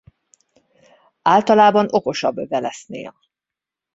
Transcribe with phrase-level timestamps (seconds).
[1.21, 3.15] Általában okosabb Wallace-nál.